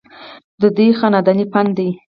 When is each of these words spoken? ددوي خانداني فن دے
ددوي 0.61 0.89
خانداني 0.99 1.45
فن 1.51 1.65
دے 1.77 1.87